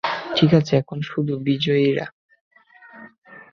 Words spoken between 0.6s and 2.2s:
এখন শুধু বিজয়ীরা।